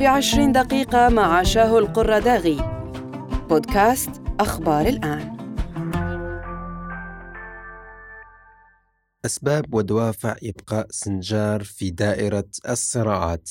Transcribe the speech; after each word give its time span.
في 0.00 0.06
عشرين 0.06 0.52
دقيقة 0.52 1.08
مع 1.08 1.42
شاهو 1.42 1.78
القرداغي 1.78 2.56
بودكاست 3.48 4.10
أخبار 4.40 4.86
الآن. 4.86 5.36
أسباب 9.24 9.74
ودوافع 9.74 10.36
إبقاء 10.42 10.86
سنجار 10.90 11.62
في 11.64 11.90
دائرة 11.90 12.48
الصراعات. 12.68 13.50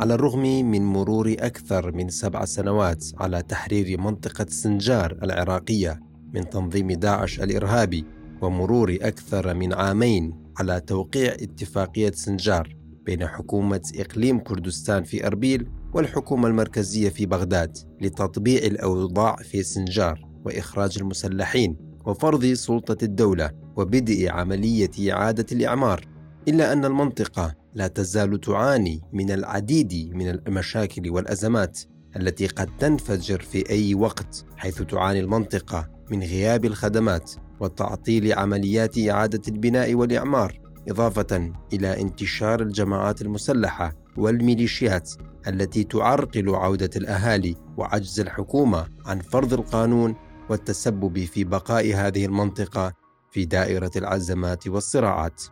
على 0.00 0.14
الرغم 0.14 0.42
من 0.70 0.84
مرور 0.84 1.36
أكثر 1.38 1.92
من 1.92 2.08
سبع 2.08 2.44
سنوات 2.44 3.04
على 3.18 3.42
تحرير 3.42 4.00
منطقة 4.00 4.46
سنجار 4.48 5.18
العراقية 5.22 6.00
من 6.34 6.50
تنظيم 6.50 6.92
داعش 6.92 7.40
الإرهابي 7.40 8.15
ومرور 8.42 8.98
أكثر 9.02 9.54
من 9.54 9.72
عامين 9.72 10.46
على 10.58 10.80
توقيع 10.80 11.32
اتفاقية 11.32 12.10
سنجار 12.10 12.76
بين 13.04 13.26
حكومة 13.26 13.80
إقليم 13.96 14.38
كردستان 14.38 15.04
في 15.04 15.26
أربيل 15.26 15.68
والحكومة 15.94 16.48
المركزية 16.48 17.08
في 17.08 17.26
بغداد 17.26 17.78
لتطبيع 18.00 18.58
الأوضاع 18.62 19.36
في 19.36 19.62
سنجار 19.62 20.28
وإخراج 20.44 20.98
المسلحين 20.98 21.76
وفرض 22.06 22.44
سلطة 22.44 23.04
الدولة 23.04 23.50
وبدء 23.76 24.30
عملية 24.30 25.12
إعادة 25.12 25.46
الإعمار 25.52 26.08
إلا 26.48 26.72
أن 26.72 26.84
المنطقة 26.84 27.54
لا 27.74 27.88
تزال 27.88 28.40
تعاني 28.40 29.00
من 29.12 29.30
العديد 29.30 30.10
من 30.14 30.28
المشاكل 30.28 31.10
والأزمات 31.10 31.80
التي 32.16 32.46
قد 32.46 32.76
تنفجر 32.78 33.40
في 33.40 33.70
أي 33.70 33.94
وقت 33.94 34.44
حيث 34.56 34.82
تعاني 34.82 35.20
المنطقة 35.20 35.88
من 36.10 36.22
غياب 36.22 36.64
الخدمات 36.64 37.32
وتعطيل 37.60 38.32
عمليات 38.32 38.98
إعادة 38.98 39.42
البناء 39.48 39.94
والإعمار 39.94 40.60
إضافة 40.88 41.52
إلى 41.72 42.00
انتشار 42.00 42.60
الجماعات 42.60 43.22
المسلحة 43.22 43.92
والميليشيات 44.16 45.12
التي 45.48 45.84
تعرقل 45.84 46.54
عودة 46.54 46.90
الأهالي 46.96 47.54
وعجز 47.76 48.20
الحكومة 48.20 48.86
عن 49.06 49.20
فرض 49.20 49.52
القانون 49.52 50.14
والتسبب 50.50 51.24
في 51.24 51.44
بقاء 51.44 51.94
هذه 51.94 52.26
المنطقة 52.26 52.92
في 53.30 53.44
دائرة 53.44 53.90
العزمات 53.96 54.68
والصراعات. 54.68 55.42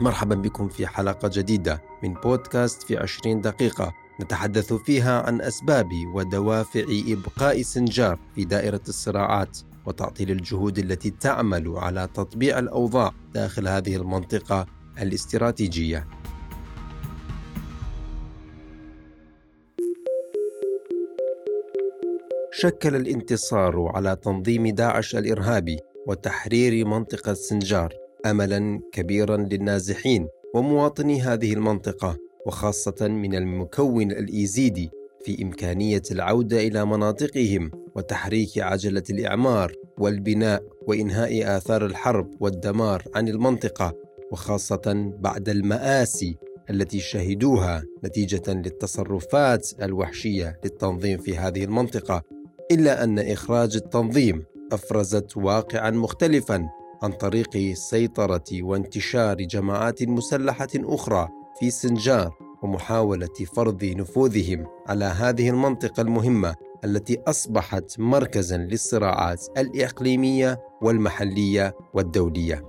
مرحبا 0.00 0.34
بكم 0.34 0.68
في 0.68 0.86
حلقة 0.86 1.30
جديدة 1.32 1.82
من 2.02 2.14
بودكاست 2.14 2.82
في 2.82 2.96
عشرين 2.96 3.40
دقيقة 3.40 3.92
نتحدث 4.20 4.72
فيها 4.72 5.22
عن 5.22 5.40
أسباب 5.40 5.88
ودوافع 6.14 6.84
إبقاء 6.90 7.62
سنجار 7.62 8.18
في 8.34 8.44
دائرة 8.44 8.80
الصراعات 8.88 9.58
وتعطيل 9.86 10.30
الجهود 10.30 10.78
التي 10.78 11.10
تعمل 11.10 11.68
على 11.76 12.08
تطبيع 12.14 12.58
الأوضاع 12.58 13.12
داخل 13.34 13.68
هذه 13.68 13.96
المنطقة 13.96 14.66
الاستراتيجية. 15.02 16.06
شكل 22.52 22.96
الانتصار 22.96 23.90
على 23.94 24.16
تنظيم 24.16 24.68
داعش 24.68 25.16
الإرهابي 25.16 25.78
وتحرير 26.06 26.86
منطقة 26.86 27.34
سنجار 27.34 27.94
املا 28.26 28.80
كبيرا 28.92 29.36
للنازحين 29.36 30.28
ومواطني 30.54 31.22
هذه 31.22 31.52
المنطقة 31.52 32.25
وخاصة 32.46 33.08
من 33.08 33.34
المكون 33.34 34.10
الإيزيدي 34.10 34.90
في 35.24 35.42
إمكانية 35.42 36.02
العودة 36.10 36.56
إلى 36.56 36.86
مناطقهم 36.86 37.70
وتحريك 37.94 38.58
عجلة 38.58 39.02
الإعمار 39.10 39.72
والبناء 39.98 40.62
وإنهاء 40.86 41.56
آثار 41.56 41.86
الحرب 41.86 42.30
والدمار 42.40 43.02
عن 43.14 43.28
المنطقة 43.28 43.92
وخاصة 44.32 45.12
بعد 45.18 45.48
المآسي 45.48 46.36
التي 46.70 47.00
شهدوها 47.00 47.82
نتيجة 48.04 48.42
للتصرفات 48.48 49.70
الوحشية 49.82 50.60
للتنظيم 50.64 51.18
في 51.18 51.38
هذه 51.38 51.64
المنطقة 51.64 52.22
إلا 52.70 53.04
أن 53.04 53.18
إخراج 53.18 53.76
التنظيم 53.76 54.44
أفرزت 54.72 55.36
واقعا 55.36 55.90
مختلفا 55.90 56.68
عن 57.02 57.12
طريق 57.12 57.74
سيطرة 57.74 58.44
وانتشار 58.62 59.36
جماعات 59.36 60.02
مسلحة 60.02 60.68
أخرى 60.76 61.28
في 61.60 61.70
سنجار. 61.70 62.45
ومحاولة 62.66 63.34
فرض 63.54 63.84
نفوذهم 63.84 64.66
على 64.86 65.04
هذه 65.04 65.50
المنطقة 65.50 66.00
المهمة 66.00 66.54
التي 66.84 67.18
أصبحت 67.26 68.00
مركزا 68.00 68.56
للصراعات 68.56 69.46
الإقليمية 69.58 70.60
والمحلية 70.82 71.76
والدولية. 71.94 72.64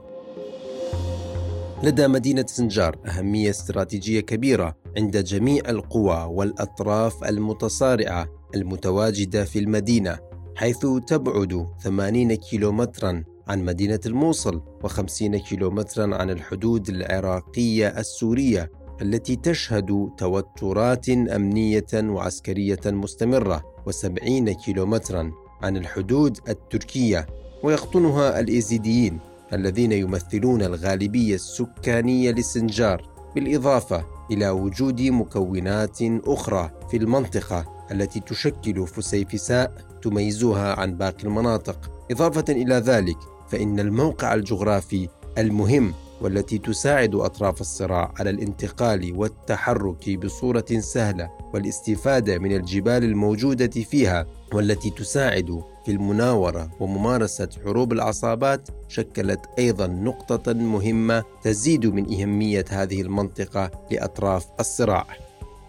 لدى 1.84 2.08
مدينة 2.08 2.46
سنجار 2.48 2.98
أهمية 3.06 3.50
استراتيجية 3.50 4.20
كبيرة 4.20 4.76
عند 4.98 5.18
جميع 5.18 5.70
القوى 5.70 6.28
والأطراف 6.30 7.24
المتصارعة 7.24 8.28
المتواجدة 8.56 9.44
في 9.44 9.60
المدينة 9.60 10.20
حيث 10.56 10.86
تبعد 11.08 11.68
80 11.84 12.34
كيلومترا 12.36 13.24
عن 13.48 13.66
مدينة 13.66 14.00
الموصل 14.06 14.62
و50 14.84 15.36
كيلومترا 15.36 16.16
عن 16.16 16.30
الحدود 16.30 16.90
العراقية 16.90 17.88
السورية 17.88 18.72
التي 19.02 19.36
تشهد 19.36 20.10
توترات 20.18 21.10
أمنية 21.10 21.88
وعسكرية 21.94 22.80
مستمرة 22.86 23.64
و70 23.90 24.50
كيلومترا 24.66 25.32
عن 25.62 25.78
الحدود 25.78 26.38
التركية 26.50 27.28
ويقطنها 27.64 28.40
الإيزيديين 28.40 29.20
الذين 29.54 29.92
يمثلون 29.92 30.62
الغالبية 30.62 31.36
السكانية 31.36 32.32
لسنجار 32.32 33.10
بالإضافة 33.36 34.06
إلى 34.32 34.50
وجود 34.50 35.02
مكونات 35.02 35.98
أخرى 36.02 36.72
في 36.92 36.98
المنطقة 36.98 37.66
التي 37.92 38.20
تشكل 38.20 38.88
فسيفساء 38.88 39.74
تميزها 40.02 40.80
عن 40.80 40.98
باقي 40.98 41.24
المناطق. 41.24 41.92
إضافة 42.12 42.46
إلى 42.50 42.76
ذلك 42.76 43.18
فإن 43.50 43.80
الموقع 43.80 44.34
الجغرافي 44.34 45.08
المهم 45.38 45.94
والتي 46.22 46.58
تساعد 46.58 47.16
أطراف 47.16 47.62
الصراع 47.62 48.14
على 48.20 48.30
الانتقال 48.30 49.14
والتحرك 49.16 50.10
بصورة 50.10 50.66
سهلة 50.80 51.30
والاستفادة 51.54 52.40
من 52.40 52.56
الجبال 52.56 53.04
الموجودة 53.04 53.68
فيها 53.68 54.26
والتي 54.54 54.90
تساعد 54.90 55.64
في 55.86 55.92
المناورة 55.92 56.72
وممارسة 56.80 57.50
حروب 57.66 57.94
العصابات 57.94 58.70
شكلت 58.88 59.40
أيضا 59.60 59.88
نقطة 59.88 60.54
مهمة 60.54 61.24
تزيد 61.44 61.86
من 61.86 62.14
أهمية 62.14 62.66
هذه 62.70 63.02
المنطقة 63.02 63.72
لأطراف 63.92 64.48
الصراع. 64.60 65.06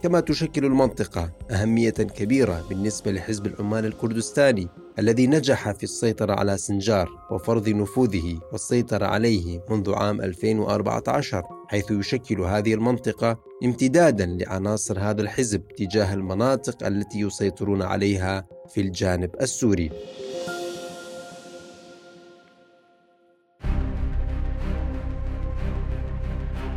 كما 0.03 0.21
تشكل 0.21 0.65
المنطقة 0.65 1.31
أهمية 1.51 1.91
كبيرة 1.91 2.65
بالنسبة 2.69 3.13
لحزب 3.13 3.47
العمال 3.47 3.87
الكردستاني 3.87 4.69
الذي 4.99 5.27
نجح 5.27 5.73
في 5.73 5.83
السيطرة 5.83 6.33
على 6.33 6.57
سنجار 6.57 7.09
وفرض 7.31 7.69
نفوذه 7.69 8.41
والسيطرة 8.53 9.07
عليه 9.07 9.65
منذ 9.71 9.95
عام 9.95 10.21
2014 10.21 11.43
حيث 11.69 11.91
يشكل 11.91 12.41
هذه 12.41 12.75
المنطقة 12.75 13.39
امتدادا 13.65 14.27
لعناصر 14.27 15.01
هذا 15.01 15.23
الحزب 15.23 15.63
تجاه 15.77 16.15
المناطق 16.15 16.87
التي 16.87 17.21
يسيطرون 17.21 17.83
عليها 17.83 18.47
في 18.69 18.81
الجانب 18.81 19.31
السوري. 19.41 19.91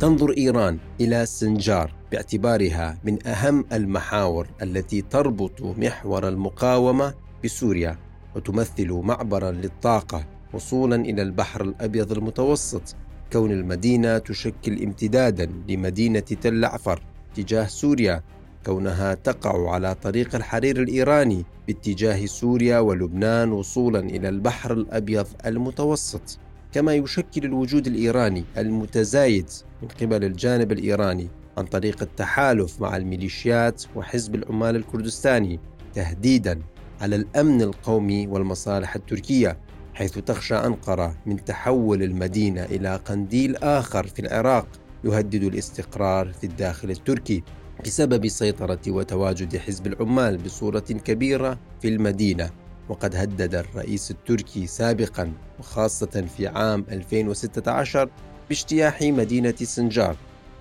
تنظر 0.00 0.34
إيران 0.38 0.78
إلى 1.00 1.26
سنجار 1.26 1.94
باعتبارها 2.12 2.98
من 3.04 3.26
أهم 3.26 3.64
المحاور 3.72 4.48
التي 4.62 5.02
تربط 5.02 5.62
محور 5.62 6.28
المقاومة 6.28 7.14
بسوريا 7.44 8.11
وتمثل 8.36 8.92
معبرا 8.92 9.50
للطاقة 9.50 10.26
وصولا 10.52 10.96
إلى 10.96 11.22
البحر 11.22 11.64
الأبيض 11.64 12.12
المتوسط. 12.12 12.96
كون 13.32 13.52
المدينة 13.52 14.18
تشكل 14.18 14.82
امتدادا 14.82 15.48
لمدينة 15.68 16.20
تل 16.20 16.64
عفر 16.64 17.02
تجاه 17.34 17.66
سوريا. 17.66 18.22
كونها 18.66 19.14
تقع 19.14 19.70
على 19.70 19.94
طريق 19.94 20.34
الحرير 20.34 20.82
الإيراني 20.82 21.44
باتجاه 21.66 22.26
سوريا 22.26 22.78
ولبنان 22.78 23.52
وصولا 23.52 24.00
إلى 24.00 24.28
البحر 24.28 24.72
الأبيض 24.72 25.26
المتوسط. 25.46 26.38
كما 26.72 26.94
يشكل 26.94 27.44
الوجود 27.44 27.86
الإيراني 27.86 28.44
المتزايد 28.56 29.50
من 29.82 29.88
قبل 29.88 30.24
الجانب 30.24 30.72
الإيراني 30.72 31.28
عن 31.58 31.64
طريق 31.64 32.02
التحالف 32.02 32.80
مع 32.80 32.96
الميليشيات 32.96 33.82
وحزب 33.96 34.34
العمال 34.34 34.76
الكردستاني 34.76 35.60
تهديدا. 35.94 36.58
على 37.02 37.16
الأمن 37.16 37.62
القومي 37.62 38.26
والمصالح 38.26 38.94
التركية 38.94 39.58
حيث 39.94 40.18
تخشى 40.18 40.54
أنقرة 40.54 41.16
من 41.26 41.44
تحول 41.44 42.02
المدينة 42.02 42.64
إلى 42.64 42.96
قنديل 42.96 43.56
آخر 43.56 44.06
في 44.06 44.18
العراق 44.18 44.68
يهدد 45.04 45.42
الاستقرار 45.42 46.32
في 46.32 46.44
الداخل 46.44 46.90
التركي 46.90 47.42
بسبب 47.84 48.28
سيطرة 48.28 48.80
وتواجد 48.88 49.56
حزب 49.56 49.86
العمال 49.86 50.36
بصورة 50.36 50.80
كبيرة 50.80 51.58
في 51.80 51.88
المدينة. 51.88 52.50
وقد 52.88 53.16
هدد 53.16 53.54
الرئيس 53.54 54.10
التركي 54.10 54.66
سابقا 54.66 55.32
وخاصة 55.58 56.26
في 56.36 56.46
عام 56.46 56.84
2016 56.90 58.10
باجتياح 58.48 59.02
مدينة 59.02 59.54
سنجار 59.62 60.16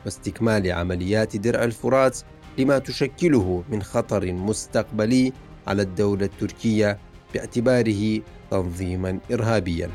واستكمال 0.06 0.72
عمليات 0.72 1.38
درع 1.38 1.64
الفرات 1.64 2.20
لما 2.58 2.80
تشكله 2.80 3.64
من 3.70 3.84
خطر 3.84 4.34
مستقبلي 4.34 5.34
على 5.68 5.82
الدولة 5.82 6.26
التركية 6.26 6.98
باعتباره 7.34 8.22
تنظيما 8.52 9.20
إرهابيا. 9.32 9.90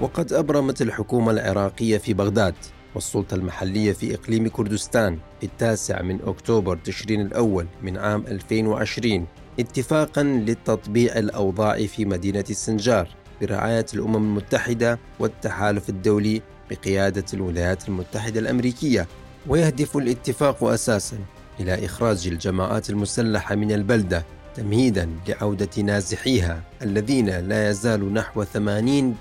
وقد 0.00 0.32
أبرمت 0.32 0.82
الحكومة 0.82 1.32
العراقية 1.32 1.98
في 1.98 2.14
بغداد 2.14 2.54
والسلطة 2.94 3.34
المحلية 3.34 3.92
في 3.92 4.14
إقليم 4.14 4.48
كردستان 4.48 5.18
في 5.40 5.46
التاسع 5.46 6.02
من 6.02 6.18
أكتوبر 6.26 6.76
تشرين 6.76 7.20
الأول 7.20 7.66
من 7.82 7.96
عام 7.96 8.24
2020 8.26 9.26
اتفاقا 9.60 10.22
لتطبيع 10.22 11.18
الأوضاع 11.18 11.86
في 11.86 12.04
مدينة 12.04 12.44
السنجار 12.50 13.08
برعاية 13.40 13.86
الأمم 13.94 14.16
المتحدة 14.16 14.98
والتحالف 15.18 15.88
الدولي 15.88 16.42
بقيادة 16.70 17.24
الولايات 17.34 17.88
المتحدة 17.88 18.40
الأمريكية. 18.40 19.06
ويهدف 19.46 19.96
الاتفاق 19.96 20.64
أساسا 20.64 21.18
إلى 21.60 21.84
إخراج 21.84 22.28
الجماعات 22.28 22.90
المسلحة 22.90 23.54
من 23.54 23.72
البلدة 23.72 24.24
تمهيدا 24.54 25.08
لعودة 25.28 25.82
نازحيها 25.82 26.62
الذين 26.82 27.28
لا 27.30 27.70
يزال 27.70 28.14
نحو 28.14 28.44
80% 28.44 28.48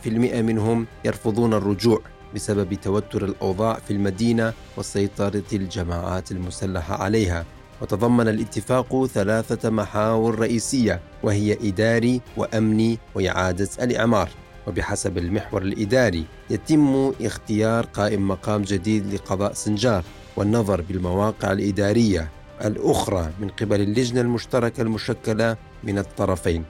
منهم 0.06 0.88
يرفضون 1.06 1.54
الرجوع 1.54 2.02
بسبب 2.36 2.74
توتر 2.74 3.26
الأوضاع 3.26 3.80
في 3.88 3.94
المدينة 3.94 4.54
وسيطرة 4.78 5.44
الجماعات 5.54 6.32
المسلحة 6.32 7.04
عليها. 7.04 7.46
وتضمن 7.82 8.28
الاتفاق 8.28 9.06
ثلاثة 9.06 9.70
محاور 9.70 10.40
رئيسية 10.40 11.00
وهي 11.24 11.58
إداري 11.70 12.22
وأمني 12.38 13.00
وإعادة 13.16 13.70
الإعمار. 13.82 14.30
وبحسب 14.68 15.18
المحور 15.18 15.62
الإداري 15.62 16.26
يتم 16.50 17.14
اختيار 17.22 17.86
قائم 17.86 18.28
مقام 18.28 18.62
جديد 18.62 19.14
لقضاء 19.14 19.54
سنجار 19.54 20.04
والنظر 20.36 20.82
بالمواقع 20.82 21.52
الإدارية 21.52 22.30
الأخرى 22.66 23.30
من 23.40 23.50
قبل 23.50 23.82
اللجنة 23.82 24.22
المشتركة 24.22 24.82
المشكلة 24.82 25.58
من 25.84 25.98
الطرفين. 25.98 26.64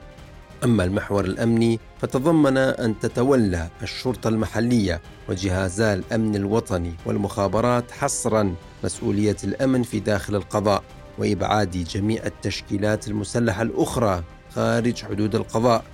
أما 0.64 0.84
المحور 0.84 1.24
الأمني 1.24 1.80
فتضمن 2.00 2.56
أن 2.56 2.98
تتولى 2.98 3.68
الشرطة 3.82 4.28
المحلية 4.28 5.00
وجهازا 5.28 5.94
الأمن 5.94 6.36
الوطني 6.36 6.94
والمخابرات 7.06 7.90
حصرا 7.90 8.54
مسؤولية 8.84 9.36
الأمن 9.44 9.82
في 9.82 10.00
داخل 10.00 10.36
القضاء 10.36 10.82
وإبعاد 11.18 11.70
جميع 11.70 12.26
التشكيلات 12.26 13.08
المسلحة 13.08 13.62
الأخرى 13.62 14.22
خارج 14.54 15.04
حدود 15.04 15.34
القضاء. 15.34 15.84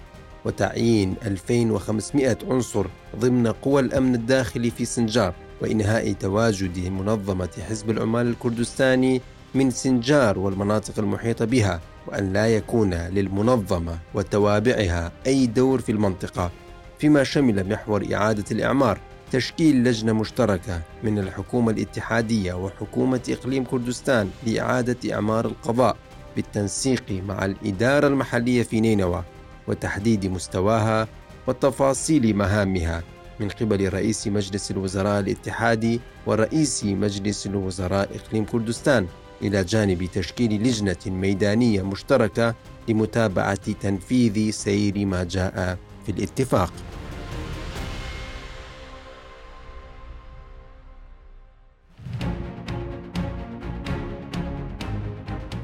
وتعيين 0.45 1.15
2500 1.27 2.39
عنصر 2.51 2.87
ضمن 3.17 3.47
قوى 3.47 3.81
الأمن 3.81 4.15
الداخلي 4.15 4.71
في 4.71 4.85
سنجار 4.85 5.35
وإنهاء 5.61 6.13
تواجد 6.13 6.79
منظمة 6.89 7.49
حزب 7.69 7.91
العمال 7.91 8.27
الكردستاني 8.27 9.21
من 9.55 9.71
سنجار 9.71 10.39
والمناطق 10.39 10.99
المحيطة 10.99 11.45
بها 11.45 11.81
وأن 12.07 12.33
لا 12.33 12.47
يكون 12.47 12.95
للمنظمة 12.95 13.99
وتوابعها 14.15 15.13
أي 15.27 15.47
دور 15.47 15.81
في 15.81 15.93
المنطقة 15.93 16.51
فيما 16.99 17.25
شمل 17.25 17.69
محور 17.69 18.07
إعادة 18.15 18.45
الإعمار 18.51 18.99
تشكيل 19.33 19.85
لجنة 19.85 20.13
مشتركة 20.13 20.81
من 21.03 21.19
الحكومة 21.19 21.73
الاتحادية 21.73 22.55
وحكومة 22.55 23.21
إقليم 23.29 23.65
كردستان 23.65 24.31
لإعادة 24.47 25.15
إعمار 25.15 25.47
القضاء 25.47 25.97
بالتنسيق 26.37 27.23
مع 27.29 27.45
الإدارة 27.45 28.07
المحلية 28.07 28.63
في 28.63 28.81
نينوى. 28.81 29.23
وتحديد 29.69 30.27
مستواها 30.27 31.09
وتفاصيل 31.47 32.37
مهامها 32.37 33.03
من 33.41 33.49
قبل 33.49 33.93
رئيس 33.93 34.27
مجلس 34.27 34.71
الوزراء 34.71 35.21
الاتحادي 35.21 36.01
ورئيس 36.27 36.85
مجلس 36.85 37.47
الوزراء 37.47 38.09
إقليم 38.17 38.45
كردستان 38.45 39.07
إلى 39.43 39.65
جانب 39.65 40.09
تشكيل 40.15 40.63
لجنة 40.63 40.97
ميدانية 41.07 41.83
مشتركة 41.83 42.55
لمتابعة 42.89 43.73
تنفيذ 43.73 44.51
سير 44.51 45.07
ما 45.07 45.25
جاء 45.25 45.79
في 46.07 46.13
الاتفاق. 46.13 46.73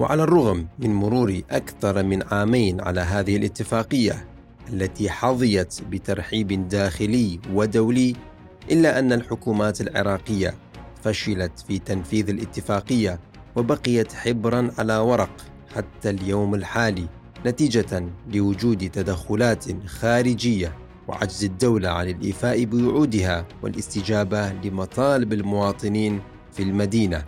وعلى 0.01 0.23
الرغم 0.23 0.67
من 0.79 0.95
مرور 0.95 1.41
أكثر 1.51 2.03
من 2.03 2.23
عامين 2.23 2.81
على 2.81 3.01
هذه 3.01 3.37
الاتفاقية 3.37 4.27
التي 4.73 5.11
حظيت 5.11 5.81
بترحيب 5.91 6.69
داخلي 6.69 7.41
ودولي 7.53 8.17
إلا 8.71 8.99
أن 8.99 9.13
الحكومات 9.13 9.81
العراقية 9.81 10.55
فشلت 11.03 11.65
في 11.69 11.79
تنفيذ 11.79 12.29
الاتفاقية 12.29 13.21
وبقيت 13.57 14.13
حبرا 14.13 14.71
على 14.79 14.97
ورق 14.97 15.31
حتى 15.75 16.11
اليوم 16.11 16.55
الحالي 16.55 17.09
نتيجة 17.47 18.05
لوجود 18.33 18.91
تدخلات 18.91 19.65
خارجية 19.87 20.73
وعجز 21.09 21.45
الدولة 21.45 21.89
عن 21.89 22.09
الإيفاء 22.09 22.65
بوعودها 22.65 23.47
والاستجابة 23.63 24.53
لمطالب 24.53 25.33
المواطنين 25.33 26.21
في 26.53 26.63
المدينة. 26.63 27.25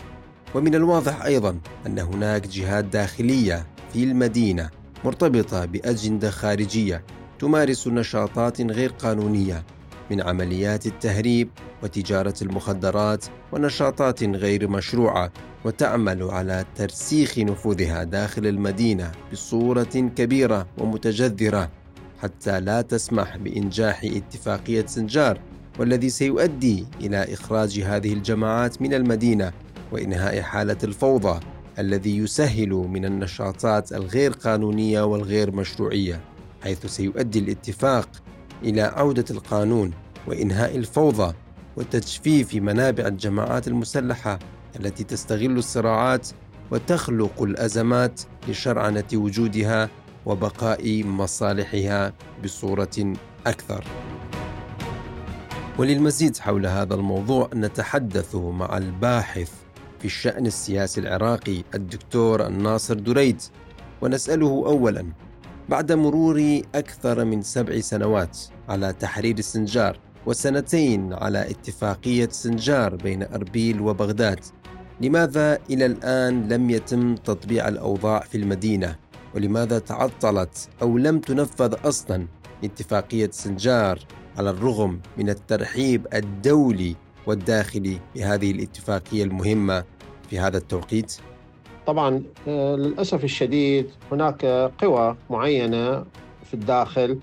ومن 0.55 0.75
الواضح 0.75 1.25
أيضا 1.25 1.59
أن 1.87 1.99
هناك 1.99 2.47
جهات 2.47 2.85
داخلية 2.85 3.67
في 3.93 4.05
المدينة 4.05 4.71
مرتبطة 5.05 5.65
بأجندة 5.65 6.31
خارجية 6.31 7.05
تمارس 7.39 7.89
نشاطات 7.89 8.61
غير 8.61 8.91
قانونية 8.91 9.65
من 10.11 10.21
عمليات 10.21 10.87
التهريب 10.87 11.49
وتجارة 11.83 12.35
المخدرات 12.43 13.25
ونشاطات 13.53 14.25
غير 14.25 14.69
مشروعة 14.69 15.33
وتعمل 15.65 16.23
على 16.23 16.65
ترسيخ 16.77 17.39
نفوذها 17.39 18.05
داخل 18.05 18.47
المدينة 18.47 19.13
بصورة 19.33 20.11
كبيرة 20.17 20.67
ومتجذرة 20.79 21.71
حتى 22.23 22.61
لا 22.61 22.83
تسمح 22.83 23.37
بإنجاح 23.37 24.05
اتفاقية 24.05 24.87
سنجار 24.87 25.41
والذي 25.79 26.11
سيؤدي 26.11 26.87
إلى 27.01 27.35
إخراج 27.35 27.81
هذه 27.81 28.13
الجماعات 28.13 28.83
من 28.83 28.95
المدينة 28.95 29.53
وإنهاء 29.93 30.41
حالة 30.41 30.77
الفوضى 30.85 31.41
الذي 31.79 32.17
يسهل 32.17 32.69
من 32.69 33.05
النشاطات 33.05 33.93
الغير 33.93 34.33
قانونية 34.33 35.03
والغير 35.03 35.51
مشروعية 35.51 36.21
حيث 36.63 36.87
سيؤدي 36.87 37.39
الاتفاق 37.39 38.09
إلى 38.63 38.83
عودة 38.83 39.25
القانون 39.31 39.91
وإنهاء 40.27 40.77
الفوضى 40.77 41.35
وتجفيف 41.77 42.55
منابع 42.55 43.07
الجماعات 43.07 43.69
المسلحة 43.69 44.39
التي 44.81 45.05
تستغل 45.05 45.59
الصراعات 45.59 46.29
وتخلق 46.71 47.43
الأزمات 47.43 48.21
لشرعنة 48.49 49.05
وجودها 49.15 49.89
وبقاء 50.27 51.05
مصالحها 51.05 52.13
بصورة 52.45 53.15
أكثر. 53.47 53.85
وللمزيد 55.79 56.37
حول 56.37 56.67
هذا 56.67 56.95
الموضوع 56.95 57.51
نتحدث 57.55 58.35
مع 58.35 58.77
الباحث 58.77 59.53
في 60.01 60.05
الشأن 60.07 60.47
السياسي 60.47 61.01
العراقي 61.01 61.63
الدكتور 61.75 62.47
الناصر 62.47 62.95
دريد 62.95 63.43
ونسأله 64.03 64.47
أولا 64.47 65.07
بعد 65.69 65.93
مرور 65.93 66.63
أكثر 66.75 67.25
من 67.25 67.43
سبع 67.43 67.81
سنوات 67.81 68.39
على 68.69 68.93
تحرير 68.93 69.39
السنجار 69.39 69.99
وسنتين 70.27 71.13
على 71.13 71.51
اتفاقية 71.51 72.29
سنجار 72.33 72.97
بين 72.97 73.23
أربيل 73.23 73.81
وبغداد 73.81 74.41
لماذا 75.01 75.59
إلى 75.71 75.87
الآن 75.87 76.49
لم 76.49 76.71
يتم 76.71 77.15
تطبيع 77.15 77.69
الأوضاع 77.69 78.21
في 78.21 78.39
المدينة؟ 78.39 78.97
ولماذا 79.35 79.79
تعطلت 79.79 80.69
أو 80.83 80.99
لم 80.99 81.19
تنفذ 81.19 81.75
أصلا 81.85 82.27
اتفاقية 82.65 83.31
سنجار 83.33 83.99
على 84.39 84.51
الرغم 84.51 85.01
من 85.19 85.31
الترحيب 85.31 86.07
الدولي 86.15 86.97
والداخلي 87.27 87.99
بهذه 88.15 88.51
الاتفاقية 88.51 89.25
المهمة 89.25 89.85
في 90.31 90.39
هذا 90.39 90.59
التوقيت؟ 90.59 91.17
طبعا 91.87 92.23
آه، 92.49 92.77
للأسف 92.77 93.25
الشديد 93.25 93.91
هناك 94.13 94.45
قوى 94.79 95.17
معينة 95.31 96.05
في 96.45 96.55
الداخل 96.55 97.19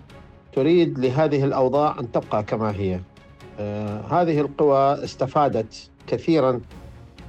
تريد 0.53 0.99
لهذه 0.99 1.43
الأوضاع 1.43 1.99
أن 1.99 2.11
تبقى 2.11 2.43
كما 2.43 2.71
هي 2.71 2.99
آه، 3.59 4.01
هذه 4.01 4.41
القوى 4.41 5.03
استفادت 5.03 5.89
كثيرا 6.07 6.61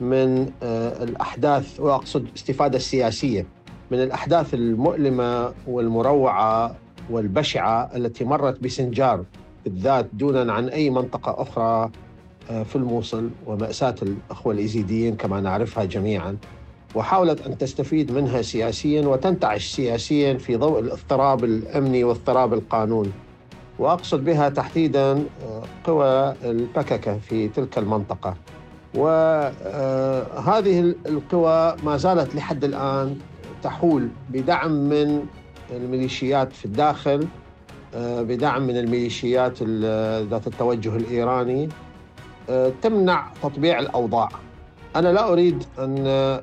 من 0.01 0.51
آه، 0.63 1.05
الأحداث 1.05 1.81
وأقصد 1.81 2.27
استفادة 2.37 2.77
السياسية 2.77 3.47
من 3.91 4.03
الأحداث 4.03 4.55
المؤلمة 4.55 5.55
والمروعة 5.67 6.77
والبشعة 7.11 7.91
التي 7.97 8.25
مرت 8.25 8.61
بسنجار 8.61 9.25
بالذات 9.65 10.09
دونا 10.13 10.53
عن 10.53 10.69
أي 10.69 10.91
منطقة 10.91 11.43
أخرى 11.43 11.91
في 12.49 12.77
الموصل 12.77 13.31
ومأساة 13.47 13.95
الأخوة 14.03 14.53
الإيزيديين 14.53 15.17
كما 15.17 15.41
نعرفها 15.41 15.85
جميعا 15.85 16.37
وحاولت 16.95 17.47
أن 17.47 17.59
تستفيد 17.59 18.13
منها 18.13 18.43
سياسيا 18.43 19.07
وتنتعش 19.07 19.67
سياسيا 19.67 20.35
في 20.35 20.57
ضوء 20.57 20.81
الاضطراب 20.81 21.45
الأمني 21.45 22.05
واضطراب 22.05 22.55
القانون. 22.55 23.13
وأقصد 23.79 24.25
بها 24.25 24.49
تحديدا 24.49 25.13
آه، 25.13 25.63
قوى 25.85 26.35
البككة 26.45 27.19
في 27.19 27.49
تلك 27.49 27.79
المنطقة. 27.79 28.35
وهذه 28.95 30.81
آه، 30.81 30.95
القوى 31.09 31.77
ما 31.85 31.97
زالت 31.97 32.35
لحد 32.35 32.65
الآن 32.65 33.19
تحول 33.63 34.09
بدعم 34.31 34.71
من 34.73 35.27
الميليشيات 35.71 36.53
في 36.53 36.65
الداخل 36.65 37.27
آه، 37.95 38.23
بدعم 38.23 38.63
من 38.63 38.77
الميليشيات 38.77 39.63
ذات 40.31 40.47
التوجه 40.47 40.97
الإيراني 40.97 41.69
تمنع 42.83 43.27
تطبيع 43.43 43.79
الأوضاع. 43.79 44.29
أنا 44.97 45.09
لا 45.09 45.33
أريد 45.33 45.65
أن 45.79 45.97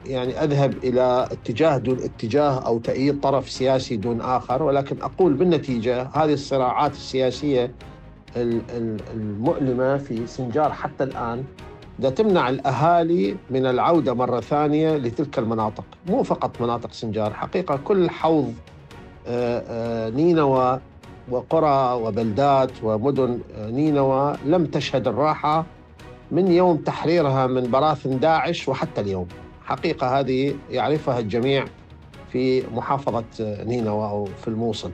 يعني 0.06 0.44
أذهب 0.44 0.74
إلى 0.84 1.28
اتجاه 1.32 1.78
دون 1.78 2.00
اتجاه 2.00 2.60
أو 2.60 2.80
تأييد 2.80 3.20
طرف 3.20 3.50
سياسي 3.50 3.98
دون 3.98 4.22
آخر 4.22 4.64
ولكن 4.64 5.02
أقول 5.02 5.34
بالنتيجة 5.34 6.10
هذه 6.14 6.34
الصراعات 6.34 6.92
السياسية 6.92 7.72
المؤلمة 8.38 9.98
في 9.98 10.28
سنجار 10.28 10.72
حتى 10.74 11.04
الآن 11.04 11.44
ده 12.00 12.10
تمنع 12.10 12.50
الأهالي 12.50 13.36
من 13.50 13.66
العودة 13.66 14.14
مرة 14.14 14.40
ثانية 14.40 14.98
لتلك 14.98 15.40
المناطق. 15.40 15.84
مو 16.08 16.24
فقط 16.24 16.62
مناطق 16.62 16.92
سنجار 16.92 17.34
حقيقة 17.34 17.80
كل 17.86 18.10
حوض 18.10 18.54
آه، 19.28 19.64
آه، 19.70 20.10
نينوى 20.10 20.80
وقرى 21.30 22.02
وبلدات 22.02 22.72
ومدن 22.84 23.40
آه، 23.58 23.70
نينوى 23.72 24.36
لم 24.46 24.66
تشهد 24.66 25.08
الراحة 25.08 25.66
من 26.32 26.52
يوم 26.52 26.78
تحريرها 26.78 27.48
من 27.48 27.72
براثن 27.72 28.20
داعش 28.20 28.68
وحتى 28.68 29.02
اليوم. 29.02 29.28
حقيقة 29.64 30.20
هذه 30.20 30.56
يعرفها 30.72 31.20
الجميع 31.20 31.66
في 32.32 32.64
محافظة 32.76 33.26
نينوى 33.40 34.10
أو 34.10 34.26
في 34.26 34.48
الموصل. 34.48 34.92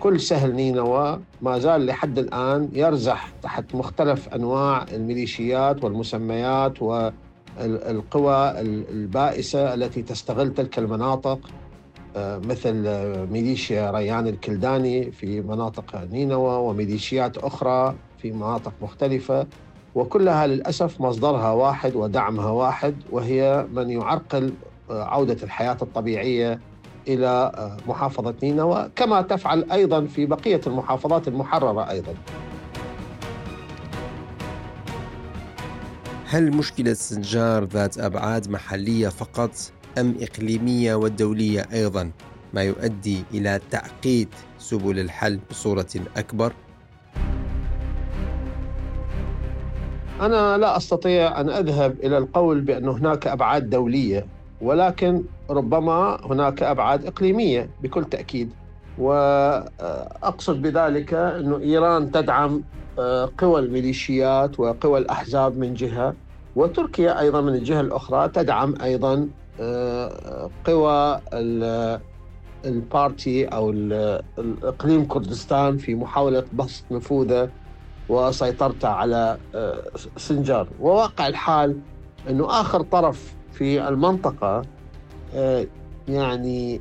كل 0.00 0.20
سهل 0.20 0.54
نينوى 0.54 1.20
ما 1.42 1.58
زال 1.58 1.86
لحد 1.86 2.18
الآن 2.18 2.68
يرزح 2.72 3.28
تحت 3.42 3.74
مختلف 3.74 4.28
أنواع 4.28 4.84
الميليشيات 4.92 5.84
والمسميات 5.84 6.82
والقوى 6.82 8.60
البائسة 8.60 9.74
التي 9.74 10.02
تستغل 10.02 10.54
تلك 10.54 10.78
المناطق 10.78 11.50
آه، 12.16 12.38
مثل 12.38 12.74
ميليشيا 13.30 13.90
ريان 13.90 14.26
الكلداني 14.26 15.10
في 15.10 15.40
مناطق 15.40 16.08
نينوى 16.10 16.56
وميليشيات 16.56 17.38
أخرى 17.38 17.94
في 18.18 18.32
مناطق 18.32 18.72
مختلفة. 18.82 19.46
وكلها 19.94 20.46
للأسف 20.46 21.00
مصدرها 21.00 21.50
واحد 21.50 21.96
ودعمها 21.96 22.50
واحد 22.50 22.94
وهي 23.10 23.66
من 23.72 23.90
يعرقل 23.90 24.52
آه، 24.90 25.04
عودة 25.04 25.36
الحياة 25.42 25.76
الطبيعية 25.82 26.60
إلى 27.08 27.26
آه، 27.26 27.76
محافظة 27.88 28.34
نينوى 28.42 28.90
كما 28.96 29.22
تفعل 29.22 29.70
أيضا 29.72 30.06
في 30.06 30.26
بقية 30.26 30.60
المحافظات 30.66 31.28
المحررة 31.28 31.90
أيضا. 31.90 32.14
هل 36.26 36.56
مشكلة 36.56 36.92
سنجار 36.92 37.64
ذات 37.64 37.98
أبعاد 37.98 38.50
محلية 38.50 39.08
فقط 39.08 39.50
أم 39.98 40.14
إقليمية 40.20 40.94
ودوليه 40.94 41.68
أيضا 41.72 42.10
ما 42.54 42.62
يؤدي 42.62 43.24
إلى 43.34 43.60
تعقيد 43.70 44.28
سبل 44.58 44.98
الحل 44.98 45.40
بصورة 45.50 45.86
أكبر؟ 46.16 46.52
أنا 50.22 50.58
لا 50.58 50.76
أستطيع 50.76 51.40
أن 51.40 51.50
أذهب 51.50 51.96
إلى 52.04 52.18
القول 52.18 52.60
بأن 52.60 52.88
هناك 52.88 53.26
أبعاد 53.26 53.70
دولية 53.70 54.26
ولكن 54.60 55.22
ربما 55.50 56.18
هناك 56.24 56.62
أبعاد 56.62 57.06
إقليمية 57.06 57.70
بكل 57.82 58.04
تأكيد. 58.04 58.50
وأقصد 58.98 60.62
بذلك 60.62 61.14
أن 61.14 61.52
إيران 61.52 62.10
تدعم 62.10 62.62
آه، 62.98 63.30
قوى 63.38 63.60
الميليشيات 63.60 64.60
وقوى 64.60 64.98
الأحزاب 64.98 65.58
من 65.58 65.74
جهة 65.74 66.14
وتركيا 66.56 67.20
أيضا 67.20 67.40
من 67.40 67.54
الجهة 67.54 67.80
الأخرى 67.80 68.28
تدعم 68.28 68.74
أيضا 68.82 69.28
آه، 69.60 70.50
قوى 70.64 71.20
البارتي 72.64 73.44
أو 73.44 73.70
الإقليم 74.38 75.04
كردستان 75.04 75.78
في 75.78 75.94
محاولة 75.94 76.44
بسط 76.52 76.84
نفوذه 76.90 77.50
وسيطرت 78.08 78.84
على 78.84 79.38
آه، 79.54 79.82
سنجار. 80.16 80.68
وواقع 80.80 81.26
الحال 81.28 81.76
أنه 82.30 82.60
آخر 82.60 82.82
طرف 82.82 83.34
في 83.52 83.88
المنطقة 83.88 84.62
آه، 85.34 85.66
يعني 86.08 86.80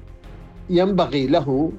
ينبغي 0.69 1.27
له 1.27 1.71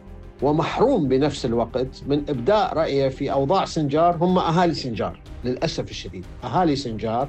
ومحروم 0.43 1.09
بنفس 1.09 1.47
الوقت 1.47 2.03
من 2.07 2.23
إبداء 2.29 2.75
رأيه 2.75 3.09
في 3.09 3.33
أوضاع 3.33 3.65
سنجار 3.65 4.17
هم 4.21 4.39
أهالي 4.39 4.75
سنجار 4.75 5.21
للأسف 5.45 5.91
الشديد. 5.91 6.25
أهالي 6.45 6.77
سنجار 6.77 7.29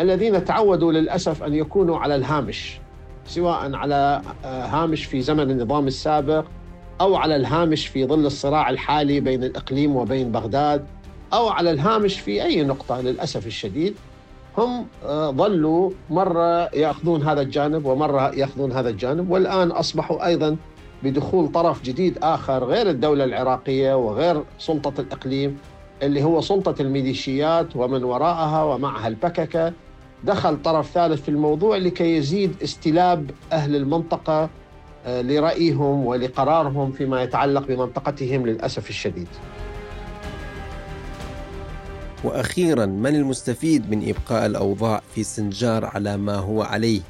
الذين 0.00 0.44
تعودوا 0.44 0.92
للأسف 0.92 1.42
أن 1.42 1.54
يكونوا 1.54 1.98
على 1.98 2.14
الهامش 2.14 2.80
سواء 3.26 3.74
على 3.74 4.22
آه، 4.44 4.66
هامش 4.66 5.04
في 5.04 5.20
زمن 5.20 5.50
النظام 5.50 5.86
السابق 5.86 6.44
أو 7.00 7.16
على 7.16 7.36
الهامش 7.36 7.86
في 7.86 8.06
ظل 8.06 8.26
الصراع 8.26 8.70
الحالي 8.70 9.20
بين 9.20 9.44
الإقليم 9.44 9.96
وبين 9.96 10.32
بغداد. 10.32 10.86
أو 11.32 11.48
على 11.48 11.70
الهامش 11.70 12.20
في 12.20 12.44
أي 12.44 12.62
نقطة 12.64 13.00
للأسف 13.00 13.46
الشديد 13.46 13.94
هم 14.58 14.86
آه، 15.04 15.30
ظلوا 15.30 15.90
مرة 16.10 16.74
يأخذون 16.74 17.22
هذا 17.22 17.40
الجانب 17.40 17.86
ومرة 17.86 18.34
يأخذون 18.34 18.72
هذا 18.72 18.88
الجانب 18.88 19.30
والآن 19.30 19.70
أصبحوا 19.70 20.26
أيضا 20.26 20.56
بدخول 21.02 21.52
طرف 21.52 21.82
جديد 21.82 22.18
آخر 22.22 22.64
غير 22.64 22.90
الدولة 22.90 23.24
العراقية 23.24 23.96
وغير 23.96 24.42
سلطة 24.58 25.00
الإقليم 25.00 25.58
اللي 26.02 26.24
هو 26.24 26.40
سلطة 26.40 26.82
الميليشيات 26.82 27.76
ومن 27.76 28.04
وراءها 28.04 28.62
ومعها 28.64 29.08
البككة. 29.08 29.72
دخل 30.24 30.62
طرف 30.62 30.90
ثالث 30.90 31.22
في 31.22 31.28
الموضوع 31.28 31.76
لكي 31.76 32.16
يزيد 32.16 32.54
استلاب 32.62 33.30
أهل 33.52 33.76
المنطقة 33.76 34.48
آه، 35.06 35.22
لرأيهم 35.22 36.06
ولقرارهم 36.06 36.92
فيما 36.92 37.22
يتعلق 37.22 37.66
بمنطقتهم 37.66 38.46
للأسف 38.46 38.90
الشديد. 38.90 39.28
وأخيرا 42.24 42.86
من 42.86 43.14
المستفيد 43.14 43.90
من 43.90 44.08
إبقاء 44.08 44.46
الأوضاع 44.46 45.02
في 45.14 45.24
سنجار 45.24 45.84
على 45.84 46.16
ما 46.16 46.34
هو 46.34 46.62
عليه؟ 46.62 47.00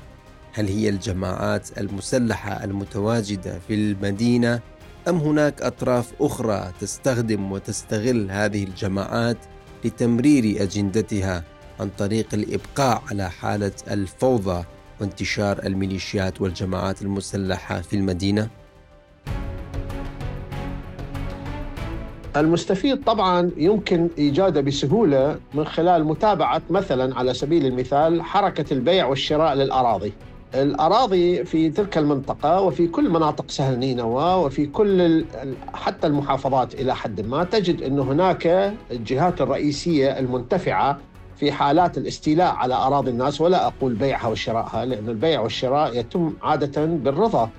هل 0.52 0.68
هي 0.68 0.88
الجماعات 0.88 1.78
المسلحة 1.78 2.64
المتواجدة 2.64 3.58
في 3.68 3.74
المدينة 3.74 4.60
أم 5.08 5.16
هناك 5.16 5.62
أطراف 5.62 6.12
أخرى 6.20 6.72
تستخدم 6.80 7.52
وتستغل 7.52 8.30
هذه 8.30 8.64
الجماعات 8.64 9.38
لتمرير 9.84 10.62
أجندتها 10.62 11.44
عن 11.80 11.90
طريق 11.98 12.34
الإبقاء 12.34 13.02
على 13.10 13.30
حالة 13.30 13.72
الفوضى 13.90 14.64
وانتشار 15.00 15.66
الميليشيات 15.66 16.40
والجماعات 16.40 17.02
المسلحة 17.02 17.80
في 17.80 17.96
المدينة؟ 17.96 18.48
المستفيد 22.40 23.04
طبعا 23.04 23.50
يمكن 23.56 24.08
إيجاده 24.18 24.60
بسهولة 24.60 25.36
من 25.54 25.64
خلال 25.66 26.04
متابعة 26.04 26.62
مثلا 26.70 27.18
على 27.18 27.34
سبيل 27.34 27.66
المثال 27.66 28.22
حركة 28.22 28.74
البيع 28.74 29.06
والشراء 29.06 29.54
للأراضي. 29.54 30.12
الأراضي 30.54 31.44
في 31.44 31.70
تلك 31.70 31.98
المنطقة 31.98 32.60
وفي 32.60 32.86
كل 32.86 33.10
مناطق 33.10 33.50
سهل 33.50 33.78
نينوى 33.78 34.34
وفي 34.34 34.66
كل 34.66 35.24
حتى 35.74 36.06
المحافظات 36.06 36.74
إلى 36.74 36.94
حد 36.96 37.20
ما 37.20 37.44
تجد 37.44 37.82
انه 37.82 38.02
هناك 38.02 38.74
الجهات 38.90 39.40
الرئيسية 39.40 40.18
المنتفعة 40.18 40.98
في 41.36 41.52
حالات 41.52 41.98
الاستيلاء 41.98 42.54
على 42.54 42.74
أراضي 42.74 43.10
الناس 43.10 43.40
ولا 43.40 43.66
أقول 43.66 43.94
بيعها 43.94 44.28
وشرائها 44.28 44.84
لأن 44.84 45.08
البيع 45.08 45.40
والشراء 45.40 45.98
يتم 45.98 46.32
عادة 46.42 46.84
بالرضا 46.84 47.50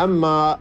أما 0.00 0.58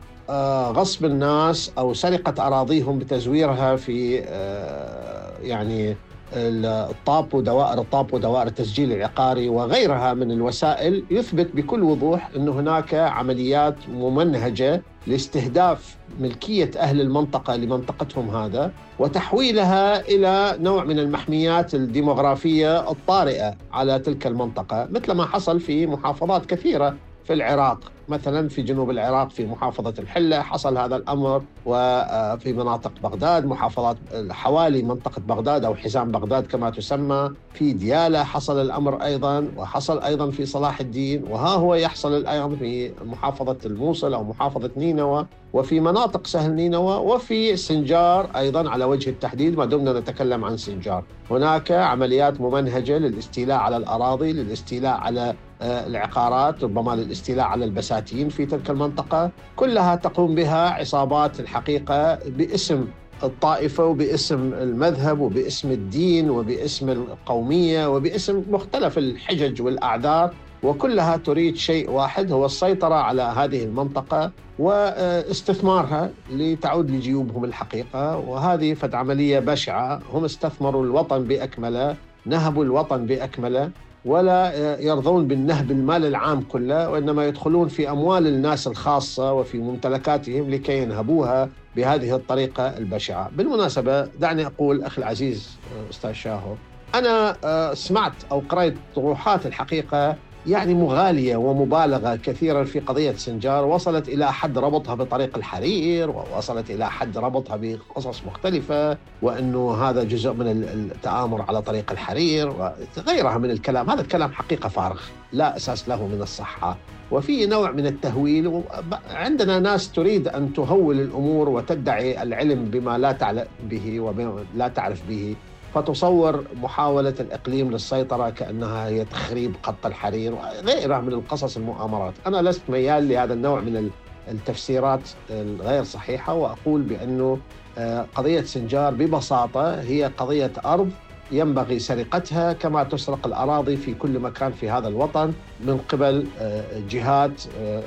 غصب 0.71 1.05
الناس 1.05 1.71
أو 1.77 1.93
سرقه 1.93 2.47
أراضيهم 2.47 2.99
بتزويرها 2.99 3.75
في 3.75 4.23
آه، 4.27 5.31
يعني 5.41 5.95
الطاب 6.33 7.33
ودوائر 7.33 7.81
الطاب 7.81 8.13
ودوائر 8.13 8.47
التسجيل 8.47 8.91
العقاري 8.91 9.49
وغيرها 9.49 10.13
من 10.13 10.31
الوسائل 10.31 11.03
يثبت 11.11 11.55
بكل 11.55 11.83
وضوح 11.83 12.29
أن 12.35 12.49
هناك 12.49 12.93
عمليات 12.93 13.75
ممنهجة 13.89 14.81
لاستهداف 15.07 15.97
ملكية 16.19 16.71
أهل 16.77 17.01
المنطقة 17.01 17.55
لمنطقتهم 17.55 18.29
هذا 18.29 18.71
وتحويلها 18.99 19.99
إلى 20.01 20.57
نوع 20.59 20.83
من 20.83 20.99
المحميات 20.99 21.75
الديموغرافية 21.75 22.91
الطارئة 22.91 23.55
على 23.71 23.99
تلك 23.99 24.27
المنطقة 24.27 24.87
مثل 24.91 25.11
ما 25.11 25.25
حصل 25.25 25.59
في 25.59 25.87
محافظات 25.87 26.45
كثيرة 26.45 26.95
في 27.23 27.33
العراق. 27.33 27.94
مثلا 28.09 28.49
في 28.49 28.61
جنوب 28.61 28.89
العراق 28.89 29.29
في 29.29 29.45
محافظة 29.45 29.93
الحلة 29.99 30.41
حصل 30.41 30.77
هذا 30.77 30.95
الأمر 30.95 31.43
وفي 31.65 32.53
مناطق 32.53 32.91
بغداد 33.03 33.45
محافظات 33.45 33.97
حوالي 34.29 34.81
منطقة 34.83 35.21
بغداد 35.27 35.65
أو 35.65 35.75
حزام 35.75 36.11
بغداد 36.11 36.47
كما 36.47 36.69
تسمى 36.69 37.29
في 37.53 37.73
ديالى 37.73 38.25
حصل 38.25 38.61
الأمر 38.61 39.03
أيضا 39.03 39.51
وحصل 39.57 39.99
أيضا 40.01 40.31
في 40.31 40.45
صلاح 40.45 40.79
الدين 40.79 41.23
وها 41.29 41.49
هو 41.55 41.75
يحصل 41.75 42.17
الأمر 42.17 42.55
في 42.55 42.91
محافظة 43.05 43.57
الموصل 43.65 44.13
أو 44.13 44.23
محافظة 44.23 44.71
نينوى 44.77 45.25
وفي 45.53 45.79
مناطق 45.79 46.27
سهل 46.27 46.51
نينوى 46.55 46.95
وفي 46.97 47.55
سنجار 47.57 48.29
أيضا 48.35 48.69
على 48.69 48.85
وجه 48.85 49.09
التحديد 49.09 49.57
ما 49.57 49.65
دمنا 49.65 49.99
نتكلم 49.99 50.45
عن 50.45 50.57
سنجار. 50.57 51.03
هناك 51.31 51.71
عمليات 51.71 52.41
ممنهجة 52.41 52.97
للاستيلاء 52.97 53.57
على 53.57 53.77
الأراضي 53.77 54.33
للاستيلاء 54.33 54.97
على 54.97 55.29
آه، 55.29 55.35
العقارات 55.61 56.63
ربما 56.63 56.95
للاستيلاء 56.95 57.45
على 57.45 57.65
البساتين 57.65 58.29
في 58.29 58.45
تلك 58.45 58.69
المنطقة 58.69 59.31
كلها 59.55 59.95
تقوم 59.95 60.35
بها 60.35 60.69
عصابات 60.69 61.39
الحقيقة 61.39 62.19
باسم 62.27 62.87
الطائفة 63.23 63.85
وباسم 63.85 64.53
المذهب 64.53 65.19
وباسم 65.19 65.71
الدين 65.71 66.29
وباسم 66.29 66.89
القومية 66.89 67.87
وباسم 67.87 68.43
مختلف 68.49 68.97
الحجج 68.97 69.61
والأعذار 69.61 70.33
وكلها 70.63 71.17
تريد 71.17 71.55
شيء 71.55 71.89
واحد 71.89 72.31
هو 72.31 72.45
السيطرة 72.45 72.95
على 72.95 73.21
هذه 73.21 73.63
المنطقة 73.63 74.31
واستثمارها 74.59 76.11
لتعود 76.31 76.91
لجيوبهم 76.91 77.45
الحقيقة 77.45 78.17
وهذه 78.17 78.73
فد 78.73 78.95
عملية 78.95 79.39
بشعة 79.39 79.99
هم 80.13 80.25
استثمروا 80.25 80.83
الوطن 80.83 81.23
بأكمله 81.23 81.95
نهبوا 82.25 82.63
الوطن 82.63 83.05
بأكمله. 83.05 83.71
ولا 84.05 84.79
يرضون 84.81 85.27
بالنهب 85.27 85.71
المال 85.71 86.05
العام 86.05 86.41
كله 86.41 86.89
وإنما 86.89 87.25
يدخلون 87.27 87.67
في 87.67 87.89
أموال 87.89 88.27
الناس 88.27 88.67
الخاصة 88.67 89.33
وفي 89.33 89.57
ممتلكاتهم 89.57 90.49
لكي 90.49 90.77
ينهبوها 90.77 91.49
بهذه 91.75 92.15
الطريقة 92.15 92.77
البشعة. 92.77 93.29
بالمناسبة 93.35 94.05
دعني 94.05 94.45
أقول 94.45 94.83
أخي 94.83 95.01
العزيز 95.01 95.57
أستاذ 95.89 96.11
شاهو 96.11 96.55
أنا 96.95 97.37
آه، 97.43 97.73
سمعت 97.73 98.13
أو 98.31 98.41
قرأت 98.49 98.73
طروحات 98.95 99.45
الحقيقة 99.45 100.15
يعني 100.47 100.73
مغالية 100.73 101.35
ومبالغة 101.35 102.15
كثيرا 102.15 102.63
في 102.63 102.79
قضية 102.79 103.11
سنجار 103.11 103.65
وصلت 103.65 104.09
إلى 104.09 104.33
حد 104.33 104.57
ربطها 104.57 104.95
بطريق 104.95 105.37
الحرير 105.37 106.09
ووصلت 106.09 106.71
إلى 106.71 106.91
حد 106.91 107.17
ربطها 107.17 107.55
بقصص 107.55 108.21
مختلفة 108.25 108.97
وأنه 109.21 109.73
هذا 109.73 110.03
جزء 110.03 110.33
من 110.33 110.47
التآمر 110.91 111.41
على 111.41 111.61
طريق 111.61 111.91
الحرير 111.91 112.49
وغيرها 112.49 113.37
من 113.37 113.51
الكلام. 113.51 113.89
هذا 113.89 114.01
الكلام 114.01 114.31
حقيقة 114.31 114.69
فارغ 114.69 115.01
لا 115.33 115.55
أساس 115.55 115.89
له 115.89 116.07
من 116.07 116.21
الصحة. 116.21 116.77
وفي 117.11 117.45
نوع 117.45 117.71
من 117.71 117.85
التهويل 117.87 118.63
عندنا 119.09 119.59
ناس 119.59 119.91
تريد 119.91 120.27
أن 120.27 120.53
تهول 120.53 120.99
الأمور 120.99 121.49
وتدعي 121.49 122.23
العلم 122.23 122.65
بما 122.65 122.97
لا 122.97 123.11
تعلم 123.11 123.45
به 123.63 123.99
وبما 123.99 124.45
لا 124.55 124.67
تعرف 124.67 125.01
به. 125.09 125.35
فتصور 125.75 126.43
محاولة 126.61 127.13
الإقليم 127.19 127.71
للسيطرة 127.71 128.29
كأنها 128.29 128.87
هي 128.87 129.05
تخريب 129.05 129.55
خط 129.63 129.85
الحرير 129.85 130.33
وغيرها 130.33 131.01
من 131.01 131.13
القصص 131.13 131.57
المؤامرات. 131.57 132.13
أنا 132.27 132.41
لست 132.41 132.61
ميال 132.69 133.09
لهذا 133.09 133.33
النوع 133.33 133.59
من 133.59 133.89
التفسيرات 134.27 135.09
الغير 135.29 135.83
صحيحة 135.83 136.33
وأقول 136.33 136.81
بأنه 136.81 137.39
آه، 137.77 138.05
قضية 138.15 138.41
سنجار 138.41 138.93
ببساطة 138.93 139.81
هي 139.81 140.11
قضية 140.17 140.51
أرض 140.65 140.91
ينبغي 141.31 141.79
سرقتها 141.79 142.53
كما 142.53 142.83
تسرق 142.83 143.27
الأراضي 143.27 143.77
في 143.77 143.93
كل 143.93 144.19
مكان 144.19 144.51
في 144.51 144.69
هذا 144.69 144.87
الوطن 144.87 145.33
من 145.65 145.77
قبل 145.89 146.27
آه، 146.39 146.63
جهات 146.89 147.41
آه، 147.59 147.83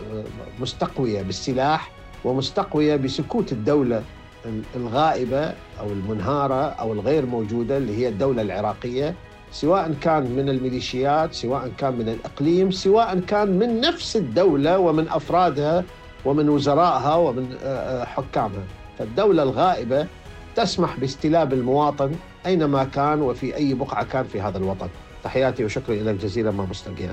مستقوية 0.61 1.23
بالسلاح 1.23 1.91
ومستقوية 2.25 2.97
بسكوت 2.97 3.53
الدولة 3.53 4.03
الغائبة 4.77 5.45
أو 5.81 5.87
المنهارة 5.87 6.65
أو 6.65 6.93
الغير 6.93 7.27
موجودة 7.27 7.77
اللي 7.77 7.97
هي 7.97 8.09
الدولة 8.09 8.43
العراقية 8.43 9.15
سواء 9.53 9.95
كان 10.01 10.23
من 10.23 10.49
الميليشيات 10.49 11.35
سواء 11.35 11.71
كان 11.79 11.93
من 11.95 12.09
الإقليم 12.09 12.71
سواء 12.71 13.21
كان 13.21 13.59
من 13.59 13.81
نفس 13.81 14.17
الدولة 14.17 14.79
ومن 14.79 15.09
أفرادها 15.09 15.85
ومن 16.25 16.49
وزرائها 16.49 17.15
ومن 17.15 17.57
آه، 17.65 17.67
آه، 17.67 18.05
حكامها. 18.05 18.65
فالدولة 18.99 19.43
الغائبة 19.43 20.07
تسمح 20.57 20.97
باستلاب 20.99 21.53
المواطن 21.53 22.13
أينما 22.47 22.85
كان 22.85 23.23
وفي 23.23 23.57
أي 23.57 23.75
بقعة 23.75 24.05
كان 24.05 24.25
في 24.25 24.41
هذا 24.41 24.59
الوطن. 24.59 24.89
تحياتي 25.25 25.65
وشكرا 25.65 25.95
لك 25.95 26.15
جزيلا 26.15 26.51
ما 26.51 26.67
مستقيا 26.71 27.11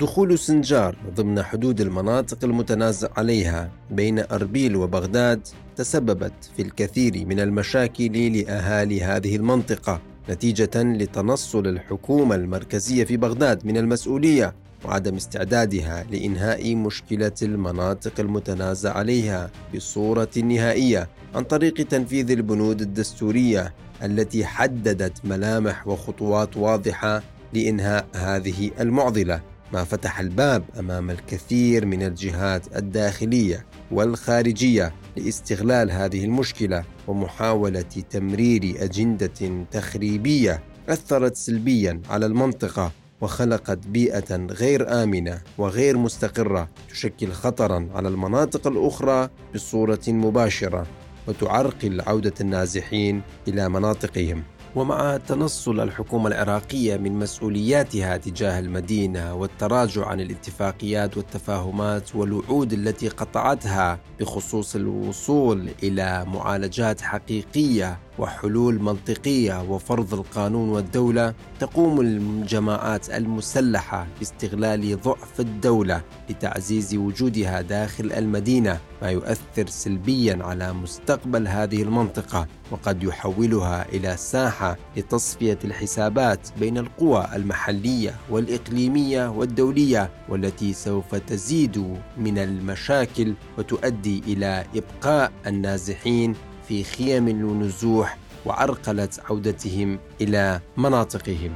دخول 0.00 0.38
سنجار 0.38 0.96
ضمن 1.16 1.42
حدود 1.42 1.80
المناطق 1.80 2.44
المتنازع 2.44 3.08
عليها 3.16 3.70
بين 3.90 4.18
أربيل 4.18 4.76
وبغداد 4.76 5.48
تسببت 5.76 6.32
في 6.56 6.62
الكثير 6.62 7.26
من 7.26 7.40
المشاكل 7.40 8.38
لأهالي 8.38 9.02
هذه 9.04 9.36
المنطقة 9.36 10.00
نتيجة 10.30 10.70
لتنصل 10.76 11.66
الحكومة 11.66 12.34
المركزية 12.34 13.04
في 13.04 13.16
بغداد 13.16 13.66
من 13.66 13.76
المسؤولية 13.76 14.54
وعدم 14.84 15.14
استعدادها 15.14 16.04
لإنهاء 16.10 16.74
مشكلة 16.74 17.32
المناطق 17.42 18.20
المتنازع 18.20 18.92
عليها 18.92 19.50
بصورة 19.74 20.30
نهائية 20.36 21.08
عن 21.34 21.44
طريق 21.44 21.74
تنفيذ 21.74 22.30
البنود 22.30 22.80
الدستورية 22.80 23.74
التي 24.02 24.44
حددت 24.44 25.24
ملامح 25.24 25.88
وخطوات 25.88 26.56
واضحة 26.56 27.22
لإنهاء 27.54 28.06
هذه 28.14 28.70
المعضلة. 28.80 29.57
ما 29.72 29.84
فتح 29.84 30.20
الباب 30.20 30.64
أمام 30.78 31.10
الكثير 31.10 31.86
من 31.86 32.02
الجهات 32.02 32.76
الداخلية 32.76 33.66
والخارجية 33.90 34.94
لاستغلال 35.16 35.90
هذه 35.90 36.24
المشكلة 36.24 36.84
ومحاولة 37.06 37.80
تمرير 38.10 38.74
أجندة 38.78 39.64
تخريبية 39.70 40.62
أثرت 40.88 41.36
سلبيا 41.36 42.00
على 42.10 42.26
المنطقة 42.26 42.92
وخلقت 43.20 43.86
بيئة 43.86 44.36
غير 44.36 45.02
آمنة 45.02 45.40
وغير 45.58 45.96
مستقرة 45.96 46.68
تشكل 46.90 47.32
خطرا 47.32 47.88
على 47.94 48.08
المناطق 48.08 48.66
الأخرى 48.66 49.28
بصورة 49.54 50.00
مباشرة 50.08 50.86
وتعرقل 51.28 52.00
عودة 52.00 52.34
النازحين 52.40 53.22
إلى 53.48 53.68
مناطقهم. 53.68 54.42
ومع 54.78 55.16
تنصل 55.16 55.80
الحكومة 55.80 56.28
العراقية 56.28 56.96
من 56.96 57.18
مسؤولياتها 57.18 58.16
تجاه 58.16 58.58
المدينة 58.58 59.34
والتراجع 59.34 60.06
عن 60.06 60.20
الاتفاقيات 60.20 61.16
والتفاهمات 61.16 62.16
والوعود 62.16 62.72
التي 62.72 63.08
قطعتها 63.08 63.98
بخصوص 64.20 64.76
الوصول 64.76 65.68
إلى 65.82 66.24
معالجات 66.24 67.00
حقيقية 67.00 67.98
وحلول 68.18 68.82
منطقية 68.82 69.62
وفرض 69.62 70.14
القانون 70.14 70.68
والدولة 70.68 71.34
تقوم 71.60 72.00
الجماعات 72.00 73.10
المسلحة 73.10 74.06
باستغلال 74.18 75.00
ضعف 75.00 75.40
الدولة 75.40 76.02
لتعزيز 76.30 76.94
وجودها 76.94 77.60
داخل 77.60 78.12
المدينة 78.12 78.78
ما 79.02 79.10
يؤثر 79.10 79.66
سلبيا 79.66 80.38
على 80.40 80.72
مستقبل 80.72 81.48
هذه 81.48 81.82
المنطقة 81.82 82.46
وقد 82.70 83.02
يحولها 83.02 83.88
إلى 83.88 84.16
ساحة 84.16 84.76
لتصفية 84.96 85.58
الحسابات 85.64 86.48
بين 86.60 86.78
القوى 86.78 87.28
المحلية 87.34 88.14
والإقليمية 88.30 89.30
والدولية 89.30 90.10
والتي 90.28 90.72
سوف 90.72 91.14
تزيد 91.14 91.96
من 92.16 92.38
المشاكل 92.38 93.34
وتؤدي 93.58 94.22
إلى 94.26 94.64
إبقاء 94.76 95.32
النازحين 95.46 96.34
في 96.68 96.84
خيم 96.84 97.28
النزوح 97.28 98.18
وعرقلت 98.46 99.20
عودتهم 99.30 99.98
إلى 100.20 100.60
مناطقهم. 100.76 101.54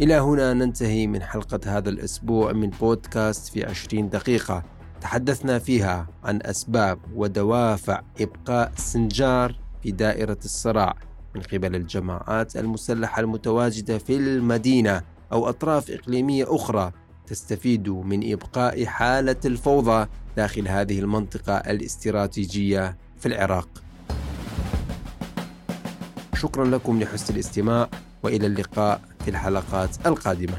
إلى 0.00 0.14
هنا 0.14 0.54
ننتهي 0.54 1.06
من 1.06 1.22
حلقة 1.22 1.60
هذا 1.66 1.88
الأسبوع 1.88 2.52
من 2.52 2.70
بودكاست 2.70 3.52
في 3.52 3.64
عشرين 3.64 4.08
دقيقة 4.08 4.62
تحدثنا 5.00 5.58
فيها 5.58 6.06
عن 6.24 6.40
أسباب 6.42 6.98
ودوافع 7.14 8.02
إبقاء 8.20 8.72
سنجار 8.76 9.54
في 9.82 9.90
دائرة 9.90 10.38
الصراع 10.44 10.94
من 11.34 11.42
قبل 11.42 11.74
الجماعات 11.76 12.56
المسلحة 12.56 13.20
المتواجدة 13.20 13.98
في 13.98 14.16
المدينة 14.16 15.02
أو 15.32 15.48
أطراف 15.48 15.90
إقليمية 15.90 16.46
أخرى 16.48 16.92
تستفيد 17.26 17.88
من 17.88 18.32
إبقاء 18.32 18.84
حالة 18.84 19.36
الفوضى 19.44 20.06
داخل 20.38 20.68
هذه 20.68 20.98
المنطقة 20.98 21.56
الاستراتيجية 21.56 22.96
في 23.20 23.26
العراق. 23.26 23.68
شكرا 26.34 26.64
لكم 26.64 27.02
لحسن 27.02 27.34
الاستماع 27.34 27.88
وإلى 28.22 28.46
اللقاء 28.46 29.00
في 29.24 29.30
الحلقات 29.30 30.06
القادمة 30.06 30.54